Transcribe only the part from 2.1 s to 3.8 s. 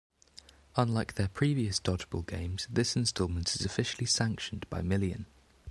games, this installment is